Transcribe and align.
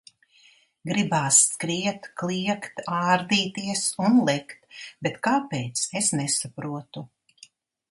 Gribās 0.91 1.41
skriet, 1.49 2.07
kliegt, 2.21 2.81
ārdīties 3.01 3.83
un 4.07 4.19
lekt, 4.31 4.75
bet 5.09 5.23
kāpēc, 5.31 5.85
es 6.03 6.13
nesaprotu. 6.23 7.09